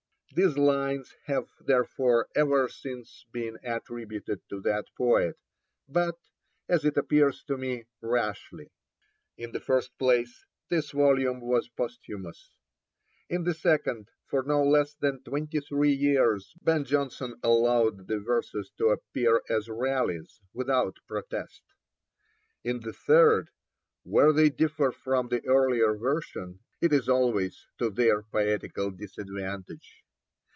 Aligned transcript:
These 0.33 0.57
lines 0.57 1.13
have, 1.25 1.49
therefore, 1.59 2.29
ever 2.35 2.69
since 2.69 3.25
been 3.33 3.59
attributed 3.63 4.39
to 4.47 4.61
that 4.61 4.85
poet, 4.95 5.35
but, 5.89 6.17
as 6.69 6.85
it 6.85 6.95
appears 6.95 7.43
to 7.47 7.57
me, 7.57 7.83
rashly. 7.99 8.71
In 9.35 9.51
the 9.51 9.59
first 9.59 9.91
place, 9.97 10.45
this 10.69 10.91
volume 10.91 11.41
was 11.41 11.67
posthumous; 11.67 12.55
in 13.27 13.43
the 13.43 13.53
second, 13.53 14.07
for 14.25 14.41
no 14.43 14.63
less 14.63 14.95
than 14.95 15.21
twenty 15.23 15.59
three 15.59 15.91
years 15.91 16.53
Ben 16.61 16.85
Jonson 16.85 17.35
allowed 17.43 18.07
the 18.07 18.21
verses 18.21 18.71
to 18.77 18.85
appear 18.87 19.41
as 19.49 19.67
Raleigh's 19.67 20.39
without 20.53 20.95
protest; 21.09 21.61
in 22.63 22.79
the 22.79 22.93
third, 22.93 23.49
where 24.03 24.31
they 24.31 24.49
differ 24.49 24.93
from 24.93 25.27
the 25.27 25.45
earlier 25.45 25.93
version 25.93 26.61
it 26.79 26.93
is 26.93 27.09
always 27.09 27.67
to 27.79 27.89
their 27.89 28.21
poetical 28.23 28.91
disadvantage. 28.91 30.05